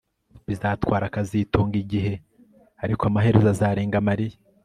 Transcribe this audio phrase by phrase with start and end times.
[0.47, 2.13] Bizatwara kazitunga igihe
[2.83, 4.37] ariko amaherezo azarenga Mariya